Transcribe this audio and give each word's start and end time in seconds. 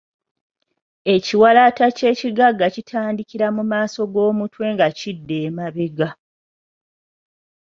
Ekiwalaata 1.15 1.81
eky’ekigagga 1.91 2.67
kitandikira 2.75 3.47
mu 3.55 3.63
maaso 3.71 4.01
g'omutwe 4.13 4.65
nga 4.73 4.87
kidda 4.97 5.35
emabega. 5.47 6.09